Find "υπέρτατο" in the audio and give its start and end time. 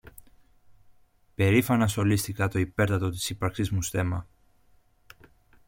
2.59-3.09